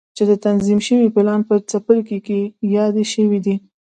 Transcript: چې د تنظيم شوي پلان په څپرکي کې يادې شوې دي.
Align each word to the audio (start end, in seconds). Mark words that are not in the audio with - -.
چې 0.15 0.23
د 0.29 0.31
تنظيم 0.45 0.79
شوي 0.87 1.07
پلان 1.15 1.41
په 1.49 1.55
څپرکي 1.69 2.19
کې 2.27 2.39
يادې 2.75 3.03
شوې 3.13 3.39
دي. 3.45 3.55